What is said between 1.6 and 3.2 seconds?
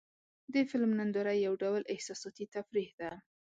ډول احساساتي تفریح ده.